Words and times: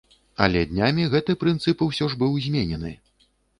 Але 0.45 0.63
днямі 0.71 1.05
гэты 1.11 1.35
прынцып 1.45 1.85
усё 1.89 2.11
ж 2.15 2.19
быў 2.25 2.35
зменены. 2.49 2.95